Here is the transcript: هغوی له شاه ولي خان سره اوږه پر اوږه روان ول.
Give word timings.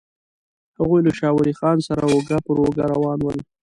هغوی 0.77 0.99
له 1.05 1.11
شاه 1.19 1.33
ولي 1.35 1.53
خان 1.59 1.77
سره 1.87 2.01
اوږه 2.11 2.37
پر 2.45 2.57
اوږه 2.61 2.85
روان 2.93 3.19
ول. 3.21 3.37